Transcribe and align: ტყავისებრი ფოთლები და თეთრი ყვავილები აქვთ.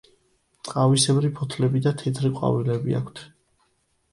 ტყავისებრი 0.69 1.29
ფოთლები 1.41 1.81
და 1.89 1.93
თეთრი 2.01 2.33
ყვავილები 2.41 2.97
აქვთ. 3.03 3.23